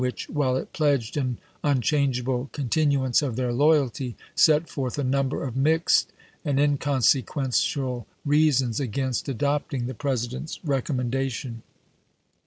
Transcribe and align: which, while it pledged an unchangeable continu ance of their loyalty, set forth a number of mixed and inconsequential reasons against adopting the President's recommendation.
which, 0.03 0.27
while 0.31 0.57
it 0.57 0.73
pledged 0.73 1.15
an 1.15 1.37
unchangeable 1.63 2.49
continu 2.53 3.05
ance 3.05 3.21
of 3.21 3.35
their 3.35 3.53
loyalty, 3.53 4.17
set 4.33 4.67
forth 4.67 4.97
a 4.97 5.03
number 5.03 5.43
of 5.43 5.55
mixed 5.55 6.11
and 6.43 6.59
inconsequential 6.59 8.07
reasons 8.25 8.79
against 8.79 9.29
adopting 9.29 9.85
the 9.85 9.93
President's 9.93 10.59
recommendation. 10.65 11.61